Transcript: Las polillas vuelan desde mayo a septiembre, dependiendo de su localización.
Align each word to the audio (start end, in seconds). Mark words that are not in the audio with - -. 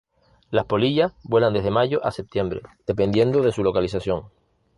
Las 0.49 0.65
polillas 0.65 1.13
vuelan 1.21 1.53
desde 1.53 1.69
mayo 1.69 2.03
a 2.03 2.11
septiembre, 2.11 2.63
dependiendo 2.87 3.43
de 3.43 3.51
su 3.51 3.63
localización. 3.63 4.29